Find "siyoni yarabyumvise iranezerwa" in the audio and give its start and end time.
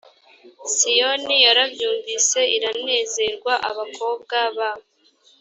0.75-3.53